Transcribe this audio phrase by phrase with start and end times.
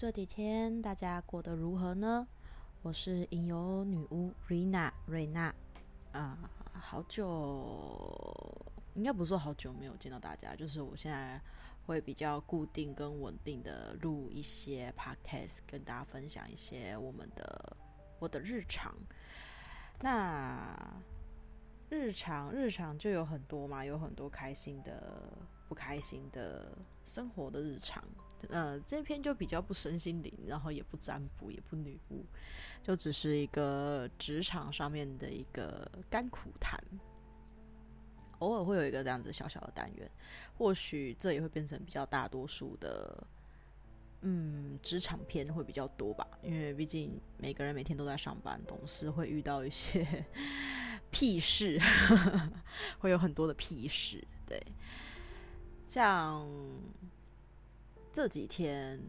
[0.00, 2.26] 这几天大家过得如何呢？
[2.80, 5.54] 我是吟游女巫瑞娜瑞娜
[6.12, 6.38] 啊，
[6.72, 11.38] 好久，应该不是好久没有见到大家，就是我现在
[11.84, 17.76] 会比较固定跟稳定的录一些 podcast，跟大家分享一些我们的
[18.18, 18.94] 我的日常。
[20.00, 20.98] 那
[21.90, 25.30] 日常日常就有很多嘛，有很多开心的、
[25.68, 26.72] 不开心的
[27.04, 28.02] 生活的日常。
[28.48, 32.24] 呃，这篇就比较不身心灵，然后也不占卜，也不女巫，
[32.82, 36.82] 就只是一个职场上面的一个甘苦谈。
[38.38, 40.10] 偶尔会有一个这样子小小的单元，
[40.56, 43.26] 或许这也会变成比较大多数的，
[44.22, 46.26] 嗯，职场片会比较多吧。
[46.42, 50.24] 因为毕竟每个人每天都在上班，总是会遇到一些
[51.12, 51.78] 屁事，
[52.98, 54.26] 会有很多的屁事。
[54.46, 54.60] 对，
[55.86, 56.48] 像。
[58.12, 59.00] 这几天，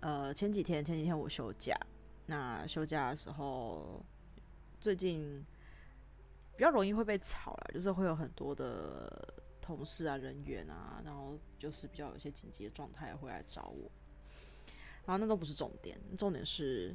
[0.00, 1.74] 呃，前几天前几天我休假，
[2.26, 4.04] 那休假的时候，
[4.78, 5.42] 最近
[6.54, 13.90] 比较容易会被吵了，就是会有很多的同事啊、人员啊，然后就是比较有些紧急的状态会来找我，
[15.06, 16.94] 然后那都不是重点，重点是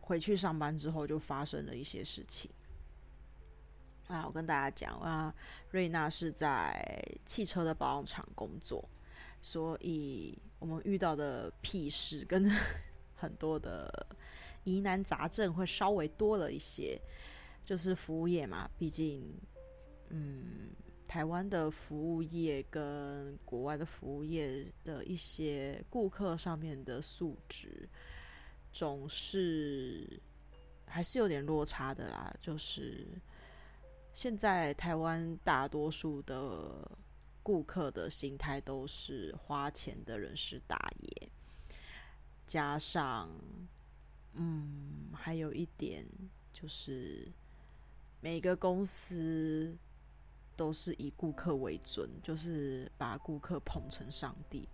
[0.00, 2.48] 回去上班之后就发生了一些事情。
[4.06, 5.34] 啊，我跟大家讲啊，
[5.72, 8.88] 瑞娜是在汽车的保养厂工作。
[9.42, 12.50] 所以我们遇到的屁事跟
[13.14, 14.06] 很多的
[14.64, 17.00] 疑难杂症会稍微多了一些，
[17.64, 19.22] 就是服务业嘛，毕竟，
[20.08, 20.70] 嗯，
[21.06, 27.88] 台湾的服务业跟国外的服务业的一些顾客上面的素质，
[28.72, 30.20] 总是
[30.86, 32.34] 还是有点落差的啦。
[32.40, 33.06] 就是
[34.12, 36.90] 现在台湾大多数的。
[37.46, 41.28] 顾客的心态都是花钱的人是大爷，
[42.44, 43.30] 加上，
[44.32, 46.04] 嗯，还有一点
[46.52, 47.30] 就是，
[48.20, 49.78] 每个公司
[50.56, 54.68] 都是以顾客为准，就是把顾客捧成上帝，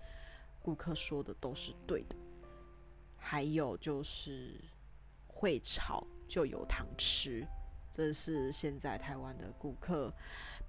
[0.62, 2.16] 顾客说的都是对的。
[3.18, 4.58] 还有就是
[5.26, 7.46] 会吵就有糖吃。
[7.94, 10.10] 这是现在台湾的顾客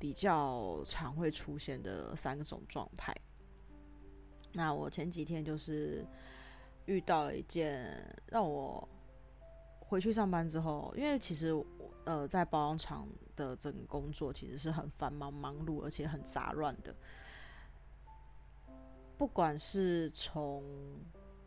[0.03, 3.15] 比较常会出现的三种状态。
[4.51, 6.05] 那我前几天就是
[6.87, 8.85] 遇到了一件让我
[9.79, 11.55] 回去上班之后，因为其实
[12.03, 16.93] 呃在保养厂的整个工作其实是很繁忙忙碌，而且很杂乱的。
[19.17, 20.65] 不管是从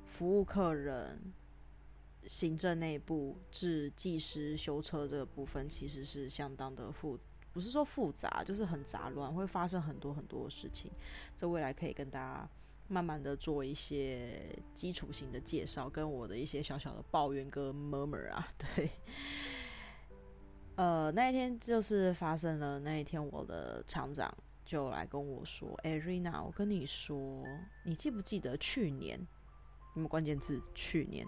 [0.07, 1.21] 服务客人。
[2.29, 7.17] 行政内部至技师修车这个部分，其实是相当的复，
[7.57, 10.93] 不是说复杂，就是很杂乱，会发生很多很多的事情。
[11.35, 12.47] 这未来可以跟大家
[12.87, 18.91] 慢慢的做一些基础性的介绍，跟我的一些小小的抱怨跟 murmur 啊， 对。
[20.75, 24.31] 呃，那一天就是发生了，那一天我的厂长
[24.63, 27.43] 就来跟我说：“哎，Rina，我跟你说，
[27.87, 29.19] 你记不记得去年？
[29.95, 30.63] 什么关键字？
[30.75, 31.27] 去年。”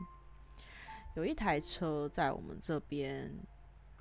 [1.17, 3.35] 有一台车在我们这边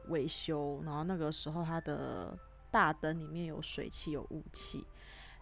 [0.10, 2.38] 维修，然后那个时候它的
[2.72, 4.86] 大灯里面有水汽、有雾气，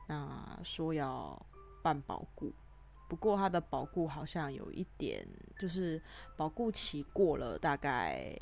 [0.07, 1.39] 那说要
[1.83, 2.53] 办保固，
[3.07, 5.27] 不过它的保固好像有一点，
[5.59, 6.01] 就是
[6.35, 8.37] 保固期过了，大概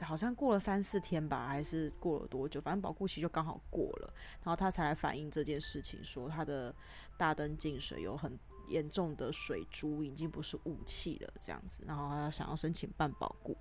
[0.00, 2.60] 好像过了三四天吧，还是过了多久？
[2.60, 4.12] 反正保固期就刚好过了，
[4.42, 6.74] 然后他才来反映这件事情，说他的
[7.16, 8.38] 大灯进水有很。
[8.68, 13.56] 严重的水珠已经不是雾气了，这样子，然后他想要申请办保固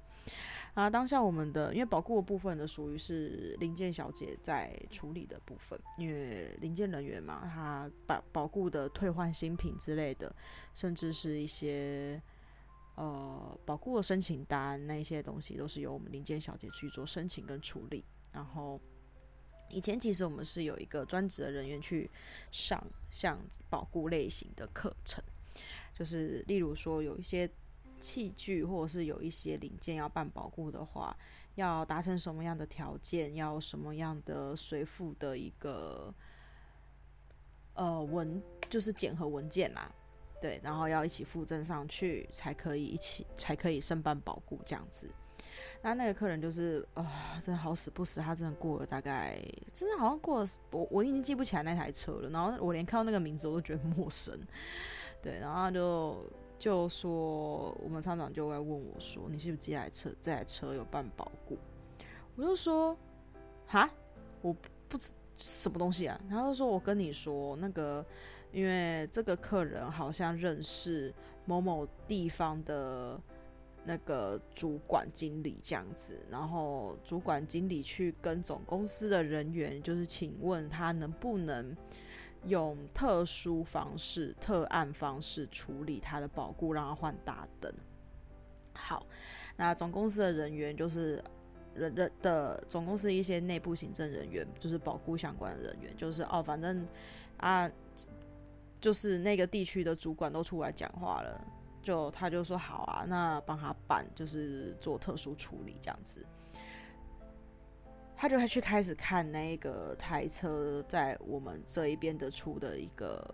[0.75, 10.35] 啊，当下我们的因为保固的部分呢，属于是零件小姐在处理的部分，因为零件人员嘛，他保保固的退换新品之类的，
[10.73, 12.21] 甚至是一些
[12.95, 18.79] 呃保固的申请单那一些东西，都是由我们零件小姐去做申请跟处理，然后。
[19.71, 22.07] 以前其实我们是有一个专职的人员去
[22.51, 23.35] 上像
[23.67, 25.23] 保固类型的课程，
[25.91, 27.49] 就是例如说有一些
[27.99, 31.15] 器具或者是有一些零件要办保固的话，
[31.55, 36.13] 要达成什么样的条件，要什么样的随附的一个
[37.73, 39.91] 呃文，就是检核文件啦，
[40.41, 45.09] 对，然后要一起附赠上去才可以一起才可以申办保固这样子。
[45.81, 49.39] 那那个客人就是啊、真的好死不死，他真的过了大概，
[49.71, 52.29] 真的好像过了，我我已经记不起来那台车了。
[52.29, 54.39] 然后我连看到那个名字我都觉得陌生，
[55.21, 56.25] 对，然后就
[56.65, 61.59] 就说，我们厂长就会问我说，你是不是这台车这台车有办保固？
[62.35, 62.97] 我就说，
[63.67, 63.87] 哈，
[64.41, 64.51] 我
[64.87, 66.19] 不知什么东西啊。
[66.27, 68.03] 然后就说我跟你说那个。
[68.51, 71.13] 因为这个客人好像认识
[71.43, 73.19] 某某地方的
[73.83, 81.75] 那个主管经理这样子，然后主管经理去跟总公司的人员，就是请问他能不能
[82.47, 87.73] 用特殊方式、特案方式处理他的保固，让他换大灯。
[88.73, 89.05] 好，
[89.55, 91.23] 那总公司的人员就是
[91.73, 96.85] 人人的总公司一些内部行政人员，就是保固相关的人员，就是哦，反正
[97.37, 97.69] 啊，
[98.81, 101.41] 就是那个地区的主管都出来讲话了，
[101.81, 106.25] 就他就说好啊，那帮他办，就是做特殊处理这样子。
[108.15, 113.33] 他就会去开始看那个台车在我们这一边的出的一个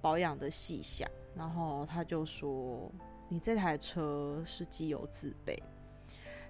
[0.00, 2.90] 保养的细项，然后他就说。
[3.28, 5.60] 你这台车是机油自备，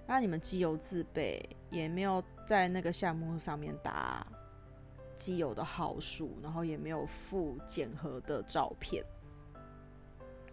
[0.05, 4.27] 那你们机油自备也没有在那个项目上面打
[5.15, 9.03] 机油的号数，然后也没有附检核的照片，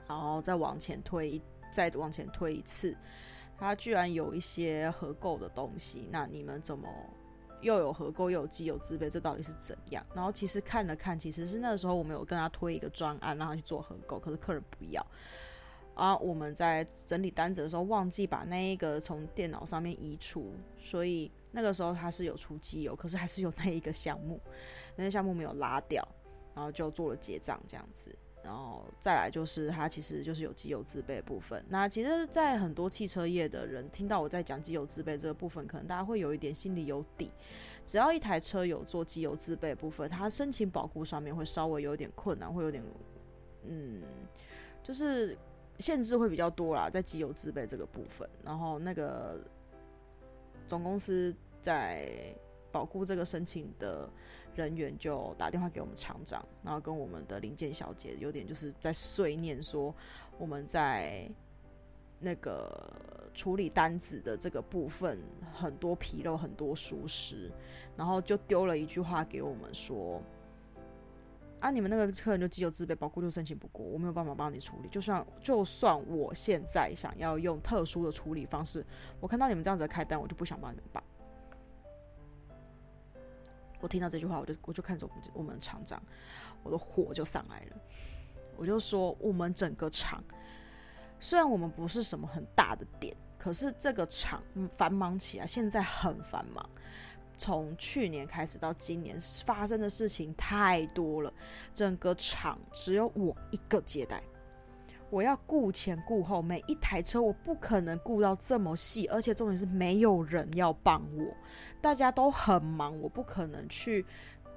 [0.08, 1.38] 然后再往前推，
[1.70, 2.96] 再往前推一次，
[3.58, 6.88] 它居然有一些合购的东西，那你们怎么
[7.60, 9.08] 又有合购又有机油自备？
[9.08, 10.04] 这到底是怎样？
[10.14, 15.04] 然后其实看了看，其实是那个时候我们有跟他推一个专案，让他去做合购，可是客人不要。
[15.94, 24.40] 啊，我们在整理单子的时候忘记把那一个从电脑上面移除，所以那个时候他是有出机油，可是还是有那一个项目，
[24.96, 26.06] 那个项目没有拉掉，
[26.52, 28.12] 然后就做了结账这样子。
[28.44, 31.64] 然后再来就是它其实就是有机油自备部分。
[31.68, 37.30] 那其实，在很多汽车业的人听到我在讲机油自备这个部分，可能大家会有一点心里有底。
[37.86, 42.84] 只要一台车有做机油自备部分，它申请保固上面会稍微有点困难，会有点
[43.64, 44.02] 嗯，
[44.82, 45.36] 就是。
[45.80, 49.40] 限制会比较多啦，在机油自备这个部分，然后那个
[50.68, 52.32] 总公司在
[52.74, 54.10] 保固这个申请的
[54.56, 59.94] 人员就打电话给我们厂长，然后跟我们的零件小姐有点就是在碎念说
[60.36, 61.30] 我们在
[62.18, 65.20] 那个处理单子的这个部分
[65.52, 67.48] 很多纰漏，很多疏失，
[67.96, 70.20] 然后就丢了一句话给我们说。
[71.60, 71.70] 啊！
[71.70, 74.88] 你们那个客人就机油自备，保固就申请不过，我没有办法帮你处理。
[74.90, 78.84] 就算就算我现在想要用特殊的处理方式，
[79.18, 81.02] 我看到你们这样子的开单，我就不想帮你们办。
[83.84, 86.02] 我听到这句话，我就我就看着我们我们厂长，
[86.62, 87.76] 我的火就上来了。
[88.56, 90.24] 我就说，我们整个厂
[91.20, 94.42] 虽然我们不是什么很大的点，可是这个厂
[94.78, 96.66] 繁忙起来，现在很繁忙。
[97.36, 101.30] 从去年开始到今年发生的事情太多了，
[101.74, 104.22] 整个厂只有我一个接待，
[105.14, 111.32] 我要顾前顾后，每一台车我不可能顾到这么细，而且重点是没有人要帮我，
[111.80, 114.04] 大家都很忙，我不可能去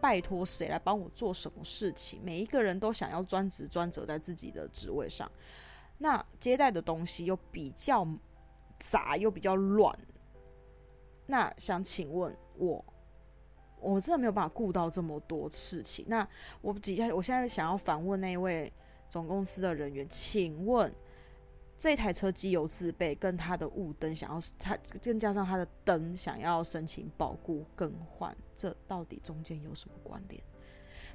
[0.01, 5.31] 拜托谁来帮我做什么事情，每一个人都想要专职专责在自己的职位上，
[5.99, 8.07] 那接待的东西又比较
[8.79, 9.95] 杂又比较乱。
[11.27, 12.83] 那想请问我，
[13.79, 16.03] 我真的没有办法顾到这么多事情。
[16.07, 16.27] 那
[16.61, 18.73] 我底下，我现在想要反问那一位
[19.09, 20.93] 总公司的人员，请问
[21.77, 30.41] 这台车机油自备，跟它的雾灯想要它，更加上它的灯想要申请保固更换，这到底中间有什么关联？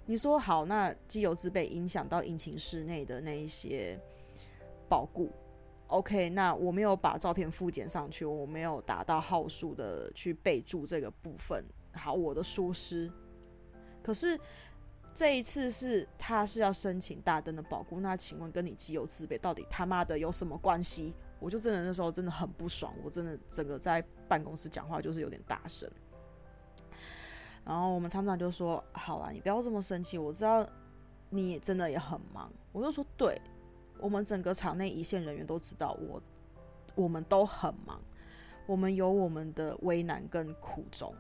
[0.06, 3.99] 你说好，那机油自备影响到引擎室内的那一些
[4.89, 5.31] 保固。
[5.89, 11.65] OK，那我没有把照片附检上去，我没有达到号数的去备注这个部分。
[11.93, 13.11] 好，我的疏失。
[14.03, 14.39] 可是
[15.15, 21.15] 这一次是他是要申请大灯的保固，那请问跟你机油自备到底他妈的有什么关系？
[21.39, 25.91] 我就真的那时候真的很不爽，我真的整个在办公室讲话就是有点大声。
[27.65, 30.67] 然后我们厂长就说：“好啦，你不要这么生气，我知道
[31.31, 33.41] 你真的也很忙。”我就说：“对。”
[34.01, 36.21] 我们整个厂内一线人员都知道我，
[36.97, 38.01] 我们都很忙，
[38.67, 41.15] 我们有我们的为难跟苦衷。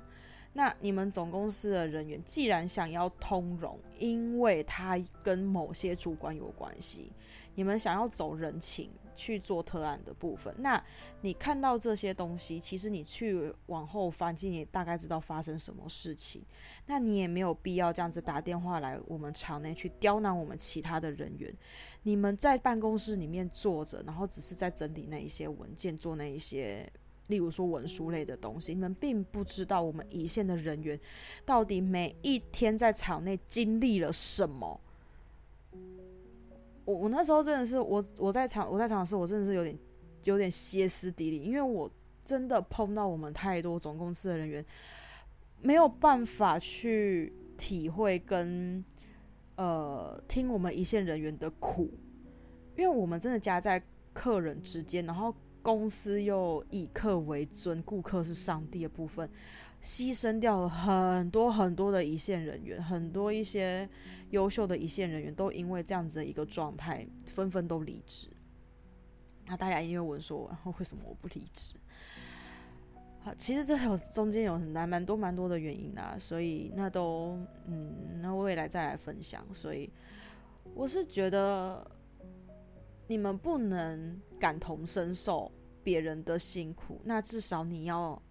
[0.52, 7.12] 那你们总公司的人员既然想要通融，因为他跟某些主管有关系，
[7.54, 8.90] 你们想要走人情。
[9.14, 10.82] 去做特案的部分，那
[11.20, 16.42] 你看到这些东西，其实你去往后翻，其实你大概知道发生什么事情。
[16.86, 21.54] 那你也没有必要这样子打电话来我们厂内去刁难我们其他的人员。
[22.04, 26.90] 你们在办公室里面坐着，然后只是在整理那一些文件，做那一些，
[27.32, 28.74] 例如说文书类的东西。
[28.74, 31.00] 你们并不知道我们一线的人员
[31.46, 34.78] 到底每一天在场内经历了什么。
[36.84, 39.78] 我我那时候真的是我我在场我在场的时候，我真的是有点
[40.24, 41.90] 有点歇斯底里，因为我
[42.22, 44.64] 真的碰到我们太多总公司的人员，
[45.62, 48.84] 没有办法去体会跟
[49.56, 51.90] 呃听我们一线人员的苦，
[52.76, 59.28] 因为我们真的夹在客人之间，然后公司又以客为尊，顾客是上帝的部分，
[59.82, 63.88] 牺牲掉了很多很多的一线人员，很多一些
[64.30, 68.28] 优秀的一线人员都因为这样子的一个状态，纷纷都离职。
[69.46, 71.74] 那大家一定会问说，然后为什么我不离职？
[73.20, 79.44] 好，其实这有中间有很难蛮多蛮多的原因啊，所以那都嗯，那未来再来分享。
[79.52, 79.88] 所以
[80.74, 81.88] 我是觉得
[83.12, 85.52] 你们不能感同身受
[85.82, 88.22] 别人的辛苦，那至少你要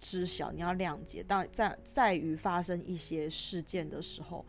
[0.00, 1.22] 知晓，你要谅解。
[1.22, 4.44] 到在在于发生一些事件的时候，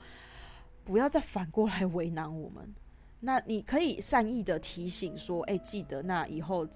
[0.84, 2.74] 不要再反过来为难我们。
[3.20, 6.68] 那你可以善意的提醒说：“哎，记得那以后。”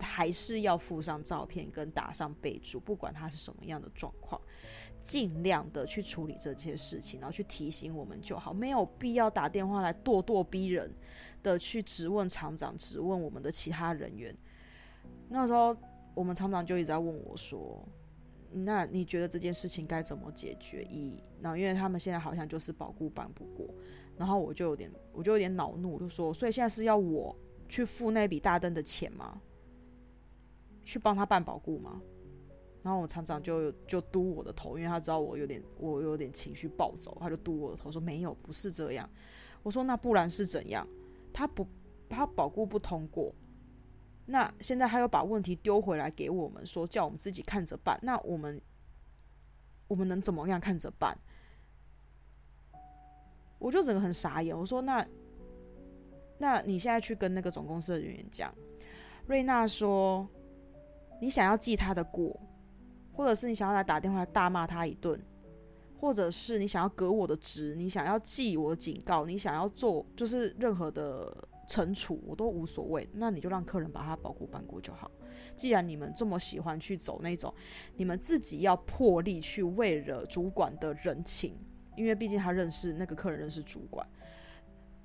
[0.00, 4.40] 还是要附上照片跟打上备注，不管他是什么样的状况，
[5.00, 10.92] 尽量的去处理这些事情，然后去提醒我们就好，没有必要打电话来咄咄逼人
[11.42, 14.36] 的去质问厂长，质问我们的其他人员。
[15.28, 15.76] 那时候
[16.14, 17.86] 我们厂长就一直在问我说
[18.50, 23.66] ：“那你觉得这件事情该怎么解决？”一，然后因为他们现在好像就是保固办不过，
[24.16, 27.36] 然后我就有点，我就有点恼怒，就说：“所以现在是要我
[27.68, 29.40] 去付那笔大灯的钱吗？”
[30.90, 32.02] 去帮他办保固吗？
[32.82, 39.08] 然后我厂长就就嘟我的头，因为他知道我有点我有点情绪暴走，他就嘟我的头说没有，不是这样。
[39.62, 40.88] 我说那不然是怎样？
[41.30, 41.66] 他不
[42.08, 43.34] 他保固不通过，
[44.24, 48.00] 那现在他又把问题丢回来给我们，说叫我们自己看着办。
[48.02, 48.58] 那我们
[49.86, 51.16] 我们能怎么样看着办？
[53.58, 54.58] 我就整个很傻眼。
[54.58, 55.06] 我说那
[56.38, 58.54] 那你现在去跟那个总公司的人员讲，
[59.26, 60.26] 瑞娜说。
[61.20, 62.34] 你想要记他的过，
[63.12, 65.20] 或者是你想要来打电话来大骂他一顿，
[65.98, 73.08] 或者是你想要革我的职，你想要记我的警告，你想要做就是任何的惩处，我都无所谓。
[73.12, 75.10] 那你就让客人把他保护办过就好。
[75.56, 77.52] 既然你们这么喜欢去走那种，
[77.96, 81.54] 你们自己要破例去为了主管的人情，
[81.96, 84.06] 因为毕竟他认识那个客人认识主管，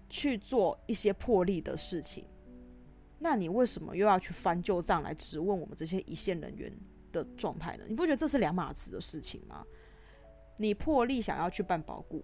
[0.09, 2.25] 去做一些破例的事情。
[3.27, 6.71] 那你为什么又要去翻旧账来质问我们这些一线人员
[7.11, 7.83] 的状态呢？
[7.87, 9.65] 你不觉得这是两码子的事情吗？
[10.57, 12.23] 你破例想要去办保固，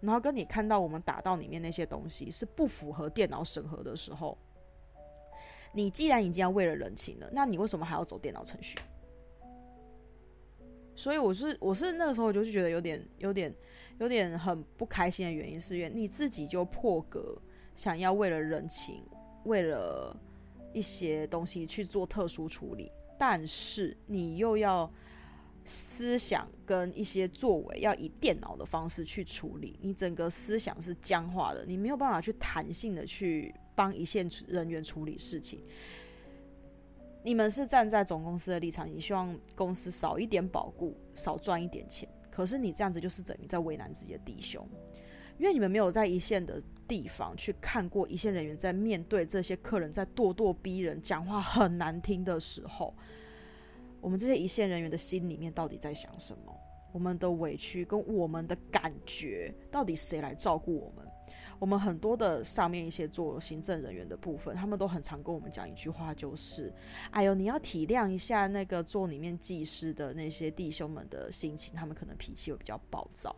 [0.00, 4.36] 然后跟你看到我们打到里面那些东西是不符合电脑审核的时候，
[5.72, 8.80] 你既然已经要为了人情了，那你为什么还要走电脑程序？
[10.96, 13.54] 所以我是我是那个时候我就觉得有点有点
[14.00, 17.40] 有点很不开心的原因是因为你自己就破格
[17.76, 19.04] 想要为了人情。
[19.44, 20.16] 为了
[20.72, 24.90] 一些东西去做特殊处理，但是你又要
[25.64, 35.60] 思想跟一些作为要以电脑的方式去处理，你整个思想是僵化的，你没有办法去弹性的去帮一线人员处理事情。
[37.22, 44.66] 你们是站在总公司的立场，你希望公司少一点保固，少赚一点钱，可是你这样子就是等于在为难自己的弟兄。
[45.38, 52.92] 因为你们没有在一线的地方去看过一线人员在面对这些客人在咄咄逼人、讲话很难听的时候，
[54.00, 56.52] 我们这些一线人员的心里面到底在想什么？
[56.92, 61.06] 我们的委屈跟我们的感觉，到底谁来照顾我们？
[61.60, 66.72] 我们很多的上面一些做行政人员的部分，他们都很常跟我们讲一句话，就是
[67.12, 73.36] ：“哎呦，你要体谅一下那个做里面技师的那些弟兄们的心情，他们可能脾气会比较暴躁。”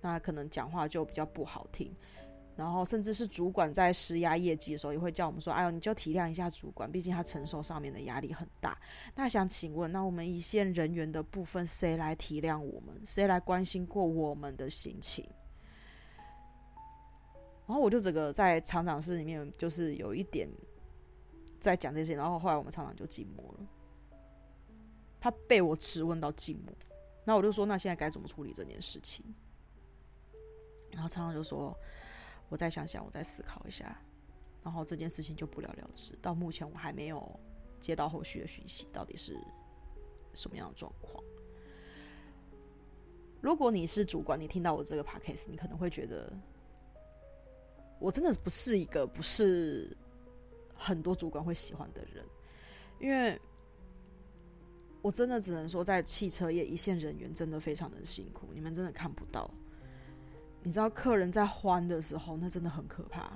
[0.00, 1.92] 那可能讲话就比较不好听，
[2.56, 8.78] 然后甚至是主管在施压业绩的时候，也会叫我们说：“哎呦，你就体谅一下主管，毕竟他承受上面的压力很大。”
[9.16, 13.00] 那想请问，那我们一线人员的部分，谁来体谅我们？
[13.04, 15.28] 谁来关心过我们的心情？
[17.66, 20.48] 然后我就整个在厂长室里面，就是有一点
[21.60, 23.66] 在讲这些，然后后来我们厂长就静默了，
[25.18, 26.72] 他被我质问到静默，
[27.24, 29.24] 那我就说：“那现在该怎么处理这件事情？”
[30.92, 31.76] 然后厂长就说
[32.54, 34.00] ：“我再想想，我再思考一下。”
[34.62, 36.16] 然后这件事情就不了了之。
[36.22, 37.28] 到目前我还没有
[37.80, 39.36] 接到后续的讯息，到底是
[40.34, 41.22] 什么样的状况？
[43.40, 46.32] 如果你是主管，你听到我这个 podcast，你可能会觉得
[47.98, 49.94] 我真的不是一个不是
[50.76, 52.24] 很多主管会喜欢的人，
[53.00, 53.36] 因为
[55.02, 59.50] 我真的只能说，在汽车业一线人员真的非常的辛苦，你们真的看不到。
[60.64, 63.30] 你知道客人在欢的时候，那真的很可怕。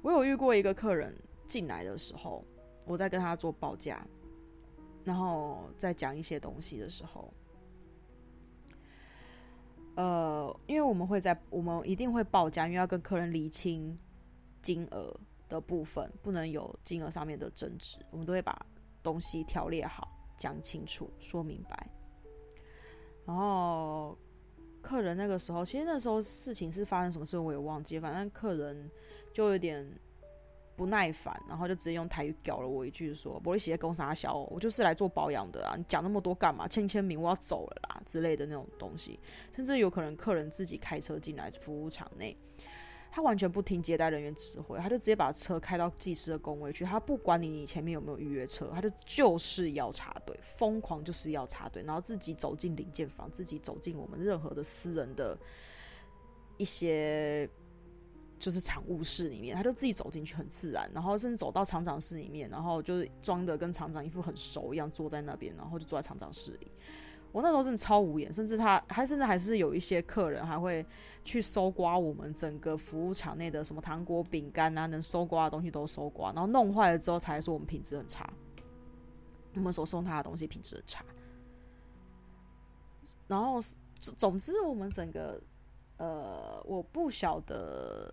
[0.00, 1.14] 我有遇过一个客人
[1.46, 2.42] 进来的时候，
[2.86, 4.04] 我在跟他做报价，
[5.04, 7.32] 然后在讲一些东西的时候，
[9.96, 13.98] 呃，因为我们会在我们一定会报价，因为要跟客人厘清
[14.62, 15.14] 金额
[15.48, 18.64] 的部分，不能有金额上面的争执，我们都会把
[19.02, 21.86] 东西条列好，讲清楚，说明白。
[23.26, 24.18] 然后
[24.84, 28.90] 客人那个时候，其实那时候事情是发生什么事我也忘记，反正客人
[29.32, 29.84] 就有点。
[30.76, 36.66] 不耐烦，然后就直接用台语屌了我一句说，玻璃鞋公司阿小，我就是来做保养的啊，你讲那么多干嘛？
[36.66, 39.20] 签签名，我要走了啦之类的那种东西，
[39.54, 42.36] 甚至有可能客人自己开车进来服务场内，
[43.14, 55.38] 他完全不听接待人员指挥，他就直接把车开到技师的工位去，他不管你你前面有没有预约车，他就就是要插队，疯狂就是要插队，然后自己走进零件房，自己走进我们任何的私人的
[56.56, 57.48] 一些。
[58.36, 66.70] 就是厂务室里面，他就自己走进去，很自然，然后甚至走到厂长室里面，然后就是装的跟厂长一副很熟一样，坐在那边，然后就坐在厂长室里。
[67.34, 70.86] 我那时候真的超无言，甚至他还甚至还是有一些客人还会
[71.24, 78.32] 去搜刮我们整个服务场内的什么糖果、饼干啊，能搜刮的东西都搜刮，然后弄坏了之后才说我们品质很差，
[79.56, 81.04] 我们所送他的东西品质很差。
[83.26, 83.60] 然后
[84.16, 85.42] 总之我们整个。
[85.96, 88.12] 呃，我不晓得，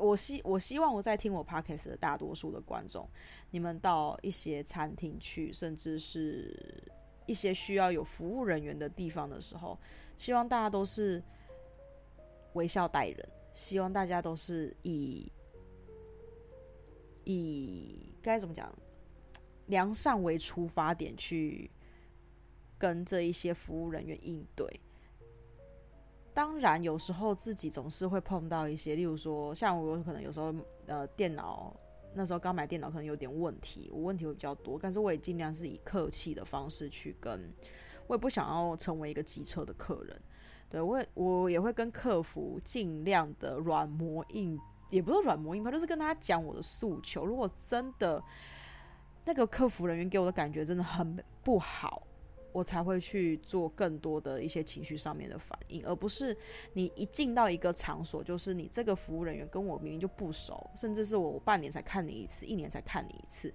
[0.00, 3.08] 我希我希望我在听我 podcast 的大多数的观众，
[3.52, 6.82] 你们到一些餐厅去，甚至是
[7.28, 9.78] 一些需要有服务人员的地方的时候，
[10.16, 11.22] 希望大家都是
[12.54, 15.30] 微笑待人，希望大家都是以
[17.24, 18.76] 以该怎么讲，
[19.66, 21.70] 良善为出发点去
[22.78, 24.80] 跟这一些服务人员应对。
[26.32, 30.54] 当然，有时候自己总是会碰到一些，例如说，像我有可能有时候，
[30.86, 31.74] 呃，电脑
[32.14, 37.52] 那时候刚买电脑可能有点问题，我问题会比较多，但是我也尽量是以客气的方式去跟，
[38.06, 40.20] 我也不想要成为一个机车的客人，
[40.68, 44.58] 对，我也我也会跟客服尽量的软磨硬，
[44.90, 47.24] 也不是软磨硬泡，就是跟他讲我的诉求。
[47.24, 48.20] 如果真的
[49.24, 52.07] 那个客服人员给我的感觉真的很不好。
[52.58, 56.36] 我才会去做更多的一些情绪上面的反应，而不是
[56.72, 63.46] 你一进到一个场所，就是你这个服务人员跟我明明就不熟，甚至是我半年才看你一次，一年才看你一次，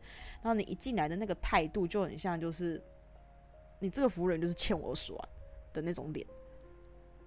[0.42, 2.82] 然后你一进来的那个态度就很像，就是
[3.78, 5.30] 你这个服务人就是欠我二十万
[5.74, 6.26] 的那种脸，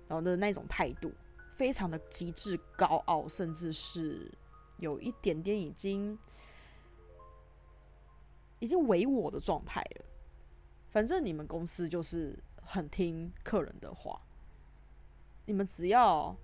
[0.09, 1.12] 然后的那种态度，
[1.53, 4.33] 非常的极致高傲，甚至是
[4.79, 6.19] 有一点点已经
[8.61, 10.06] 已经唯我的状态了。
[10.90, 14.20] 反正你们公司就是很听客人的话，
[15.44, 16.37] 你们只要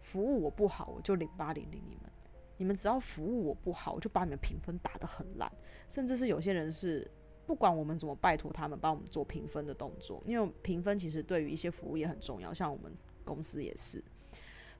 [0.00, 2.10] 服务我不好，我就零八零零你们；
[2.58, 5.50] 你们只要服务我不好，我就把你们评分打得很烂。
[5.88, 7.10] 甚至是有些人是
[7.46, 12.92] 不管我们怎么拜托他们帮我们做评分的动作，因为评分其实对于一些服务也很重要，像我们
[13.24, 14.02] 公司也是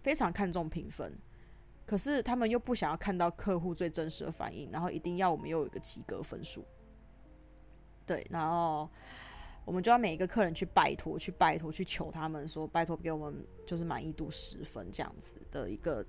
[0.03, 1.17] 非常看重评分。
[1.87, 6.65] 可是他们又不想要看到客户最真实的反应，然后一定要我们又有一个及格分数。
[8.11, 8.91] 对，然后
[9.65, 16.05] 我们就要每一个客人去拜托，去拜托，去求他们说，拜托给我们就是满意度十分这样子的一个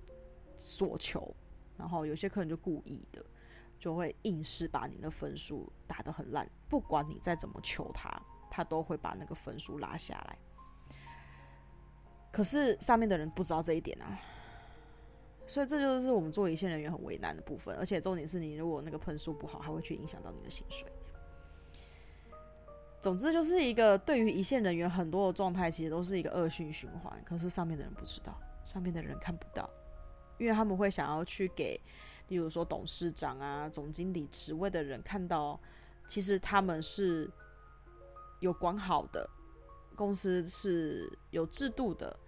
[0.57, 1.31] 索求。
[1.77, 3.23] 然后有些客人就故意的，
[3.79, 8.09] 就会硬是把你的分数打得很烂，不管你再怎么求他，
[8.49, 10.35] 他都会把那个分数拉下来。
[12.31, 14.19] 可是上面的人不知道这一点啊，
[15.45, 17.75] 所以这就是我们做一线人员很为难的部分。
[17.77, 20.91] 而且重点是你如果那个分数不好，还会去影响到你的薪水。
[23.01, 27.19] 总之就是一个对于一线人员很多的状态，其实都是一个恶性循环。
[27.25, 29.67] 可是上面的人不知道，上面的人看不到，
[30.37, 31.81] 因为他们会想要去给，
[32.27, 35.59] 例如说董事长啊、总经理职位的人看到，
[36.07, 37.27] 其实他们是
[38.39, 39.27] 有管好的，
[39.95, 42.19] 公司是有制度的，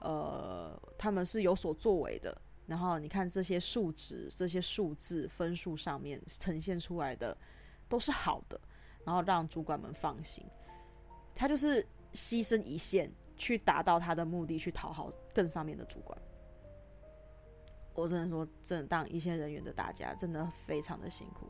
[0.00, 2.36] 呃，他们是有所作为的。
[2.66, 7.36] 然后你看这些数值、这些数字、分数上面呈现出来的
[7.88, 8.60] 都是好的。
[9.06, 10.44] 然后让主管们放心，
[11.32, 11.80] 他就是
[12.12, 16.18] 牺牲一线去达到他的目的，去讨好更上面的主管。
[17.94, 21.48] 我只能说，真的当一线人员的大家真的非常的辛苦。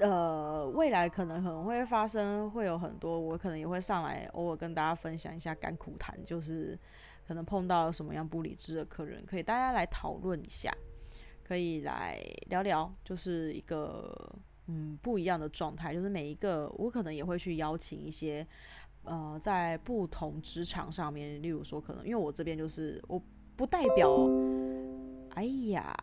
[0.00, 6.76] 呃，未来可能可能会发生，会有很多，我可能也会上来偶尔跟大家分享一下甘苦谈，就是
[7.28, 10.76] 可能碰到什么样不理智的客人，可以大家来讨论一下，
[11.44, 14.12] 可以来聊聊，就是一个。
[14.66, 18.46] 嗯，不一样的状态，就是每一个我可能也会去邀请一些，
[19.04, 23.22] 呃，在不同职场上面，例如说可能因为我这边就是我
[23.56, 24.10] 不代表，
[25.30, 25.94] 哎呀，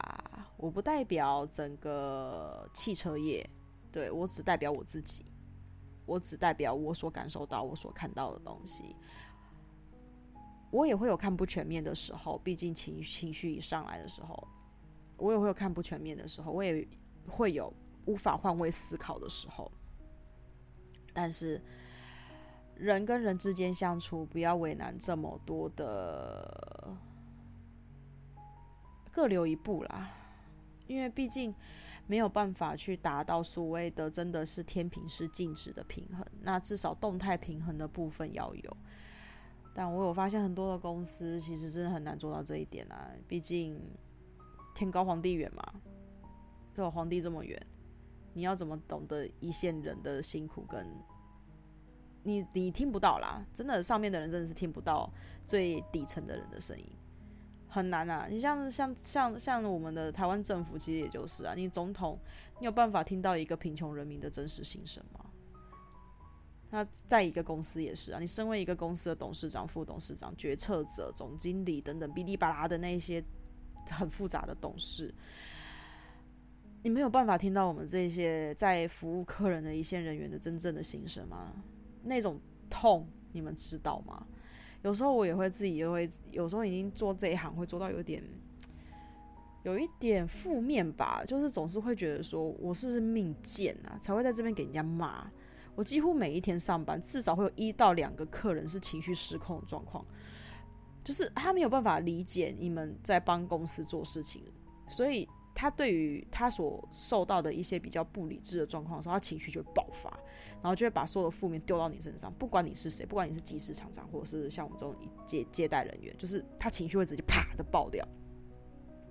[0.58, 3.48] 我不代表整个汽车业，
[3.92, 5.26] 对，我只代表我自己，
[6.06, 8.96] 我只代表我所感受到、我所看到的东西。
[10.72, 14.48] 我也会有看不全面的时候，毕竟情情绪一上来的时候，
[15.18, 16.88] 我也会有看不全面的时候，我也
[17.28, 17.72] 会有
[18.06, 19.72] 无法换位思考的时候。
[21.14, 21.62] 但是，
[22.76, 26.98] 人跟人之间相处，不要为难这么多的，
[29.12, 30.10] 各留一步啦。
[30.86, 31.54] 因为毕竟
[32.08, 38.78] 没有办法去达到所谓的真的是天平是静止的平衡，那至少动态平衡的部分要有。
[39.74, 43.80] 但我有发现很多的公司其实真的很难做到这一点啊，毕竟
[44.76, 45.64] 天高皇帝远嘛，
[46.76, 46.92] 对吧？
[46.92, 47.68] 皇帝这么远，
[48.34, 50.86] 你要怎么懂得一线人的辛苦跟
[52.24, 55.12] 你你听不到啦，真的上面的人真的是听不到
[55.46, 56.86] 最底层的人的声音，
[57.68, 58.28] 很难啊。
[58.30, 62.18] 你像像像像我们的台湾政府，其实也就是啊，你总统
[62.60, 65.26] 你有办法听到一个贫穷人民的真实心声吗？
[66.70, 73.24] 那在一个公司也是啊，你身为一个公司的董事长、副董事长、决策者、总经理等等，哔哩吧啦的那些
[73.92, 75.14] 很复杂的董事，
[76.84, 81.54] 你没有办法听到我们这些在服务客人的一线人员的真正的心声吗？
[82.04, 82.38] 那种
[82.70, 84.28] 痛，你们知道吗？
[84.82, 88.22] 有时候我也会自己，也会有时候已经做这一行，会做到有点
[89.64, 95.26] 有一点负面吧，就是总是会觉得说我是不是命贱啊，才会在这边给人家骂。
[95.76, 100.06] 我几乎每一天上班，至少会有一到两个客人是情绪失控的状况，
[101.02, 104.44] 就是他没有办法理解你们在帮公司做事情，
[104.90, 110.10] 所以他对于他所受到的一些比较不理智的状况的时候，他情绪就会爆发，
[110.62, 114.96] 然后就会把所有的负面丢到你身上，不管你是谁，不管你是机师厂长，或者是像我们这种
[115.28, 118.04] 接接待人员，就是他情绪会直接啪的爆掉，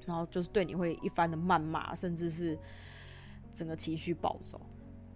[0.05, 2.59] 然后就是对你会一番的谩骂，甚至是
[3.55, 4.61] 整个情绪暴走。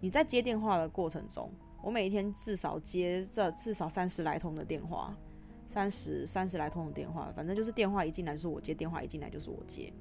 [0.01, 1.51] 你在接电话的过程中，
[1.83, 5.17] 我每一天至少接这至少三十来通的电话，
[5.67, 9.93] 三十三十来通的电话，反正就是电话一进来就是我接，电话一进来就是我接。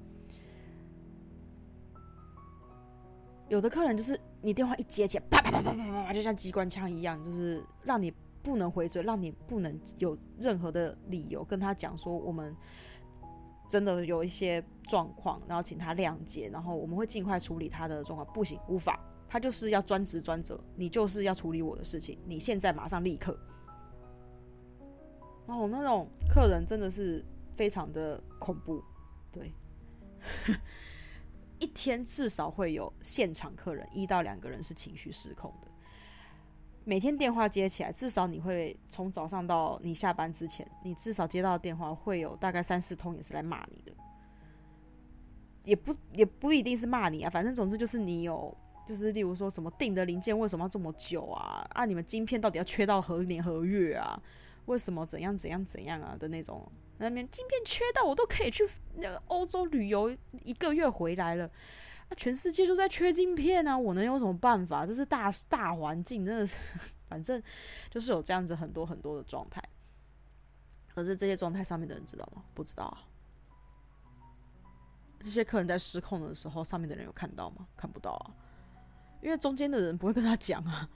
[3.48, 12.54] 有的客人就是你电话一接起来，啪啪啪啪啪啪啪，就像机关枪一样，就是让你不能回嘴，让你不能有任何的理由跟他讲说我们
[13.68, 18.26] 真的有一些状况，然后请他谅解，然后我们会尽快处理他的状况。
[18.32, 18.98] 不行，无法。
[19.28, 23.36] 他就是要专职专责，你就是要处理我的事情，你现在马上立刻。
[25.48, 27.24] 然后那种客人真的是
[27.56, 28.80] 非常的恐怖，
[29.32, 29.52] 对，
[31.58, 35.68] 一天至少会有现场客人一到两个人是情绪失控的。
[36.84, 43.92] 每天电话接起来，至少你会从早上到你下班之前，你至少接到电话会有大概三四通也是来骂你的，
[45.64, 48.56] 也不也不一定是骂你啊，反正总之就是你有。
[48.86, 51.66] 就是例如说什么订的零件为什么要这么久啊？
[51.70, 54.16] 啊，你们晶片到底要缺到何年何月啊？
[54.66, 56.64] 为什么怎样怎样怎样啊的那种？
[56.98, 61.44] 那边晶片缺到我都可以去那个欧洲旅游一个月回来了，
[62.08, 64.86] 啊，全世界都在缺晶片啊，我能有什么办法？
[64.86, 66.56] 这是大大环境，真的是，
[67.08, 67.42] 反正
[67.90, 69.62] 就是有这样子很多很多的状态。
[70.88, 72.42] 可是这些状态上面的人知道吗？
[72.54, 73.04] 不知道啊。
[75.18, 77.66] 这些客人在失控的时候，上面的人有看到吗？
[77.76, 78.32] 看不到啊。
[79.20, 80.88] 因为中间的人不会跟他讲啊，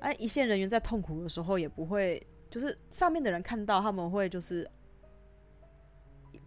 [0.00, 4.68] 哎，一线人员在痛苦的时候也不会，就是上面的人看到他们会就是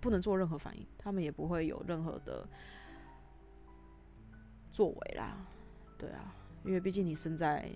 [0.01, 2.45] 不能做任何反应，他们也不会有任何的
[4.69, 5.37] 作为啦，
[5.97, 6.35] 对啊，
[6.65, 7.71] 因为毕竟你身在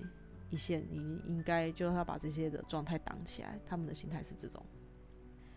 [0.49, 4.65] 一线，你应该就是要把这些的状态挡起来，他们的心态是这种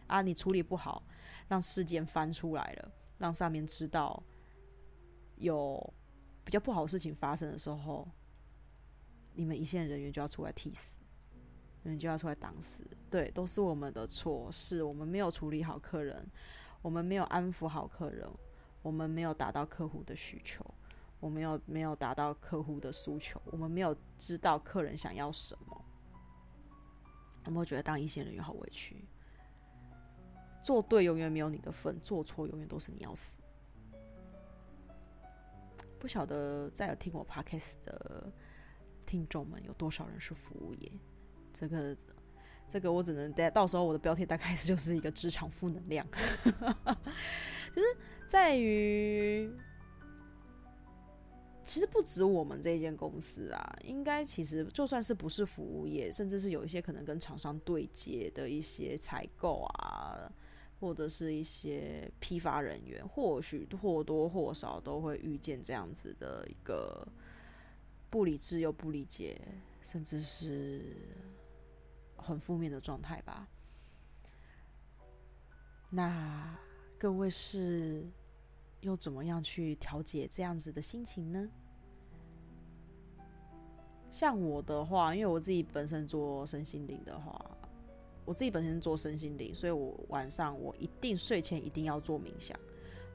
[0.06, 1.02] 啊，你处理不好，
[1.48, 4.22] 让事件翻出来了，让上面知道
[5.36, 5.94] 有。
[6.44, 8.08] 比较不好的事情发生的时候，
[9.34, 10.98] 你们一线人员就要出来替死，
[11.82, 12.82] 你就要出来挡死。
[13.10, 16.26] 对，都是我们的错，是我们没有处理好客人，
[16.82, 18.28] 我们没有安抚好客人，
[18.82, 20.64] 我们没有达到客户的需求，
[21.20, 25.84] 我们没有没有达到客户的诉求，我们没有知道客人想要什么。
[27.46, 29.04] 有没有觉得当一线人员好委屈？
[30.62, 33.40] 做对永远没有你的份，做错永远都是你要死。
[35.98, 38.30] 不晓得在有听我 podcast 的
[39.04, 40.92] 听众们有多少人是服务业？
[41.52, 41.96] 这个，
[42.68, 46.06] 这个我只能待到时候我的标题大概就是一个职场负能量，
[47.74, 49.50] 就是在于，
[51.64, 60.30] 其实不止我们这间公司啊，应该其实就算是不是服务业，甚至是有一些可能跟厂商对接的一些采购啊。
[60.80, 67.04] 或者是一些批发人员，或许或多或少都会遇见这样子的一个
[68.08, 69.36] 不理智又不理解，
[69.82, 70.80] 甚至是
[72.18, 73.48] 很负面的状态吧。
[75.90, 76.54] 那
[76.98, 78.06] 各位是
[78.80, 81.48] 又怎么样去调节这样子的心情呢？
[84.10, 87.38] 像我的话，因为我自己本身做身心灵的话，
[88.24, 92.58] 我自己本身做身心灵，所以我晚上我一定睡前一定要做冥想。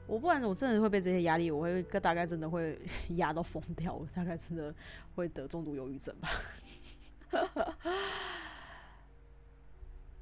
[0.06, 2.80] 我不然我真的会被这些压力，我会大概真的会
[3.16, 4.74] 压到疯掉，我大概真的
[5.14, 6.28] 会得重度忧郁症吧。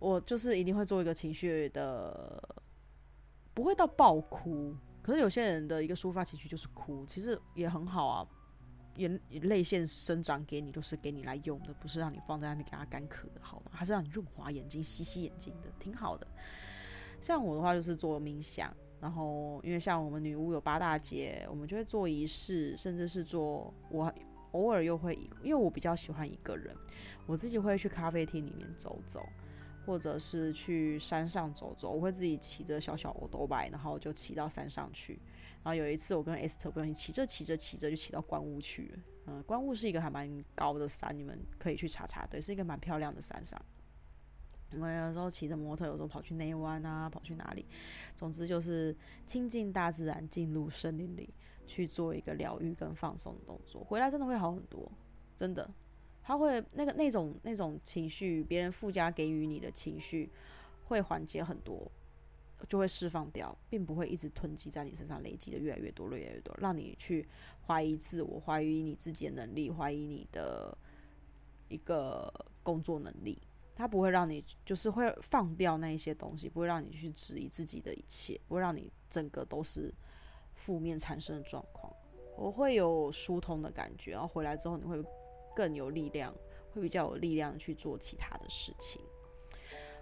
[0.02, 2.42] 我就是一定会做一个情绪的，
[3.54, 4.74] 不会到爆哭。
[5.00, 8.26] 可是有些人的一个抒发情绪就是哭，其实也很好啊。
[8.96, 13.70] 眼泪腺生长给你，就是给你来用的，不是让你放在那边给他干咳的，好吗？
[13.70, 16.26] 还是让你润滑眼睛、洗洗眼睛的，挺好的。
[17.20, 18.74] 像我的话，就是做冥想。
[19.00, 24.12] 然后，因为像我们女巫有八大节，我们就会做仪式，甚至是做我
[24.50, 26.76] 偶尔又会，因为我比较喜欢一个人，
[27.26, 29.26] 我自己会去咖啡厅里面走走，
[29.84, 31.90] 或者是去山上走走。
[31.90, 35.20] 我会自己骑着小小欧兜拜，然后就骑到山上去。
[35.62, 38.98] 然后有一次，我跟 Esther 不小心骑着骑着骑着就骑到关雾去了。
[39.26, 43.60] 嗯，关雾是一个还蛮高的山，你们可以去查查，对，是一个蛮漂亮的山上。
[44.72, 47.64] 我们有时候骑着摩托，有时候跑去内湾啊，跑去哪里？
[48.16, 51.32] 总之就是亲近大自然，进入森林里
[51.66, 54.90] 去做一个疗愈跟放松的动作，回来真的会好很多，
[55.36, 55.70] 真的。
[56.22, 60.30] 他会那个那种那种情绪，别人附加给予你的情绪，
[60.84, 61.90] 会缓解很多，
[62.68, 67.28] 就会释放掉，并不会一直囤积在你身上，累积的越来越多，越来越多，让你去
[67.66, 70.76] 怀疑自我，怀疑你自己的能力，怀疑你的
[71.68, 72.32] 一个
[72.62, 73.40] 工作能力。
[73.74, 79.92] 他不会让你，就是会放掉那一些东西，不会让你去质疑自己的一切，不会让你整个都是
[80.54, 81.92] 负面产生的状况。
[82.36, 85.02] 我会有疏通的感觉，然后回来之后你会
[85.54, 86.34] 更有力量，
[86.72, 89.00] 会比较有力量去做其他的事情。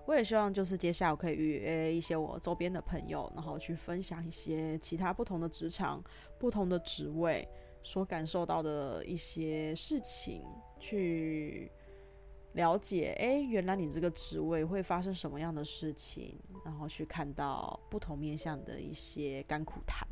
[0.07, 6.03] 我也希望就是接下来我可以预约一些我周边的朋友，然后去分享一些其他不同的职场、
[6.39, 7.47] 不同的职位
[7.83, 10.43] 所感受到的一些事情
[10.79, 11.71] 去。
[12.55, 20.05] 了解，诶，原来你这个职位会发生什么样的事情，然后去看到不同面向的一些甘苦谈。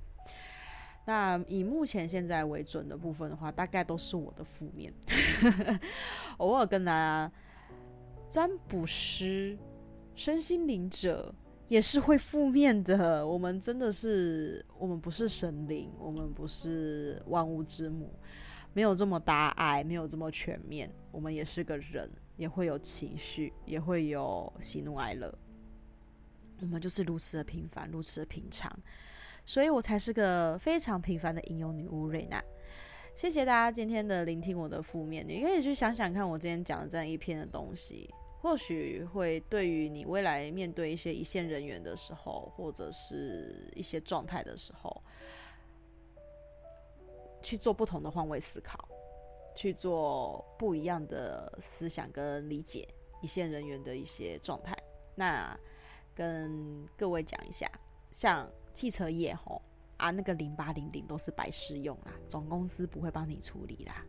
[1.08, 4.92] 那以目前现在为准的部分的话，大概都是我的负面。
[6.36, 7.32] 偶尔跟大家
[8.28, 9.56] 占卜师、
[10.14, 11.34] 身心灵者
[11.68, 13.26] 也是会负面的。
[13.26, 18.12] 我们真的是，我们不是神灵，我们不是万物之母，
[18.74, 20.92] 没有这么大爱，没有这么全面。
[21.10, 22.10] 我们也是个人。
[22.36, 25.36] 也会有情绪，也会有喜怒哀乐。
[26.60, 28.70] 我们就是如此的平凡，如此的平常，
[29.48, 32.38] 所以我才是个非常平凡的吟游女巫瑞娜。
[33.14, 45.02] 谢谢大家今天的聆听，我的负面，你可以去想想看，我今天讲的这样一篇的东西，或许会对于你未来面对一些一线人员的时候，或者是一些状态的时候，
[47.40, 48.86] 去做不同的换位思考。
[49.56, 52.86] 去做不一样的思想跟理解
[53.20, 54.76] 一线人员的一些状态。
[55.16, 55.58] 那
[56.14, 57.68] 跟各位讲一下，
[58.12, 58.48] 像
[58.78, 59.60] 汽车业吼
[59.96, 64.06] 啊，那个零八零零都是白试用啦，总公司不会帮你处理啦。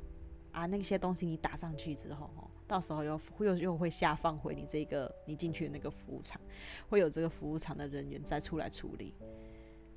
[0.51, 6.39] 啊，那些东西你打上去之后吼，到时候又又又会下放回你这个你进去的那个服务厂，
[6.87, 9.15] 会有这个服务厂的人员再出来处理。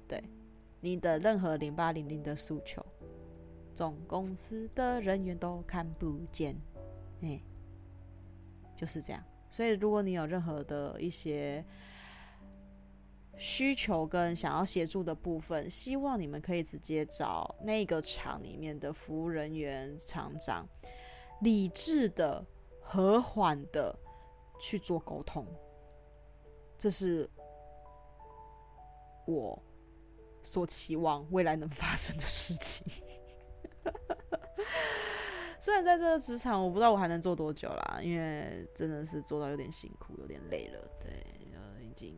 [0.08, 0.18] 对，
[0.80, 2.82] 你的任何零八零零的诉求。
[3.74, 6.56] 总公司的人员都看不见，
[7.20, 7.38] 哎，
[8.74, 9.22] 就是这样。
[9.50, 11.62] 所以，如果你有任何的一些
[13.36, 20.68] 需求跟想要协助的部分，希望你们可以直接找那个厂里面的服务人员、厂长，
[21.40, 22.44] 理智的、
[22.80, 23.98] 和缓的
[24.60, 25.46] 去做沟通。
[26.78, 27.28] 这是
[29.26, 29.60] 我
[30.42, 32.84] 所期望未来能发生的事情。
[35.58, 42.16] 虽然在这个职场，我不知道我还能做多久啦，因为真的是做到有点辛苦，有点累了，对，呃，已经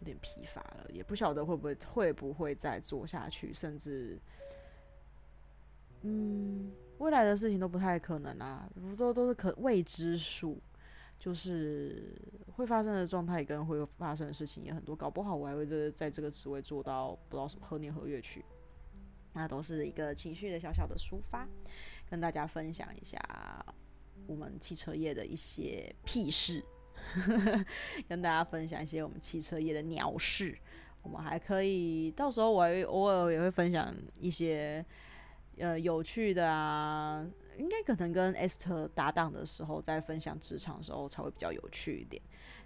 [0.00, 4.18] 有点疲乏了，也不晓得会不会会不会再做下去，甚至，
[6.02, 10.58] 嗯，未来的事情都不太可能啊，都都是可未知数，
[11.18, 12.14] 就是
[12.56, 18.44] 会发生的状态跟会发生的事情也很多，搞不好我还会这在这个职位做到不知道什么何年何月去。
[19.32, 21.46] 那都是一个情绪的小小的抒发，
[22.10, 23.16] 跟大家分享一下
[24.26, 26.64] 我们汽车业的一些屁事，
[28.08, 30.56] 跟大家分享一些我们汽车业的鸟事。
[31.02, 34.84] 我们还可以到时候我还偶尔也会分享一些
[35.56, 42.22] 呃有趣的啊，应该可能跟 Esther 搭档的时候，在分享职场的时候才会比较有趣一点。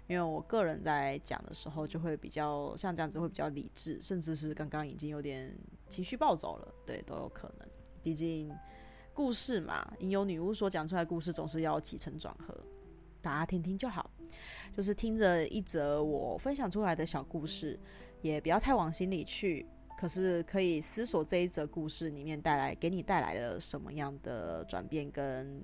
[0.07, 5.51] 因为我个人在讲的时候，就会比较像这样子，会比较理智，甚至是刚刚已经有点
[5.87, 7.67] 情绪暴走了，对，都有可能。
[8.03, 8.53] 毕竟
[9.13, 12.55] 故事嘛，吟游女巫所讲出来故事总是要起承转合，
[13.25, 14.07] 大家听听就好，
[14.71, 17.79] 就是听着一则我分享出来的小故事，
[18.21, 19.65] 也不要太往心里去。
[19.97, 25.59] 可是可以思索这一则故事里面带来给你带来了什么样的转变跟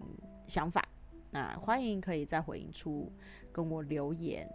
[0.47, 0.83] 想法。
[1.29, 3.13] 那欢迎可以在回应处
[3.51, 4.49] 跟我留言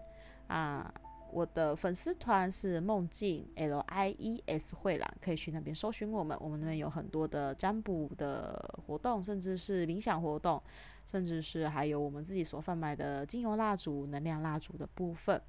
[0.49, 0.92] 啊！
[1.31, 6.37] 我的粉丝团是梦境 L I E S 会啦，可以去那边搜寻我们。
[6.40, 10.61] 我们那边有很多的占卜的活动，甚至是冥想活动，
[11.07, 15.40] 甚至是还有我们自己所贩卖的精油蜡烛、能量蜡烛的部分。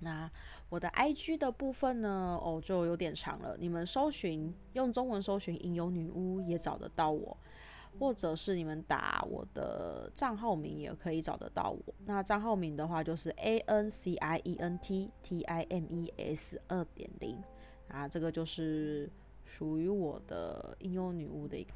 [0.00, 0.28] 那
[0.68, 2.36] 我的 IG 的部分呢？
[2.42, 3.56] 哦，就有点长了。
[3.58, 7.36] 你们搜寻用中文搜寻“吟游女巫”也找得到我。
[7.96, 11.94] 或者是你们打我的账号名也可以找得到我。
[12.04, 17.40] 那账号名的话就是 A N C I E N T T I M E S 二点零
[17.86, 19.08] 啊，这个就是
[19.44, 21.70] 属于我的吟游女巫的一个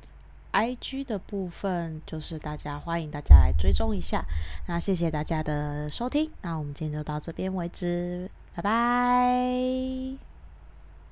[0.50, 4.24] I G 的部分，就是大家欢迎大家来追踪一下。
[4.66, 10.27] 那谢谢大家的收听，那我们今天就到这边为止，拜拜。